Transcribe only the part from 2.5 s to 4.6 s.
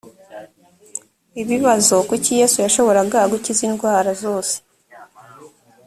yashoboraga gukiza indwara zose